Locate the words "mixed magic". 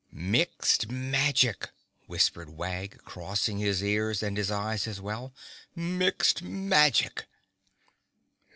0.11-1.69, 5.75-7.25